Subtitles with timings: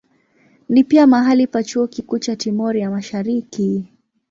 [0.69, 3.87] Ni pia mahali pa chuo kikuu cha Timor ya Mashariki.